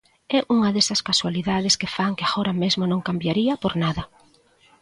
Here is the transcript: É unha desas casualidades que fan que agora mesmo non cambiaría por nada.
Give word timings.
É 0.37 0.39
unha 0.55 0.69
desas 0.75 1.03
casualidades 1.09 1.77
que 1.79 1.91
fan 1.95 2.11
que 2.17 2.25
agora 2.29 2.53
mesmo 2.63 2.83
non 2.91 3.05
cambiaría 3.07 3.53
por 3.63 3.73
nada. 3.83 4.03